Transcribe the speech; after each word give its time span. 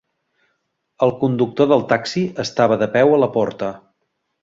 El 1.09 1.13
conductor 1.19 1.71
del 1.73 1.87
taxi 1.93 2.25
estava 2.47 2.81
de 2.85 2.91
peu 2.99 3.17
a 3.19 3.25
la 3.27 3.33
porta. 3.41 3.75